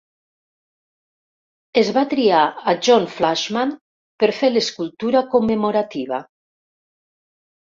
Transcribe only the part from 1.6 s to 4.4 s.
Es va triar a John Flaxman per